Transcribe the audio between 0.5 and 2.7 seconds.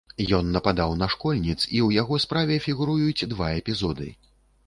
нападаў на школьніц і у яго справе